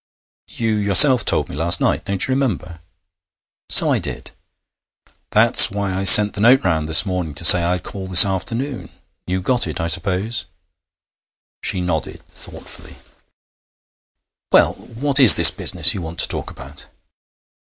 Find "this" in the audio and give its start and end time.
6.89-7.05, 8.07-8.25, 15.35-15.51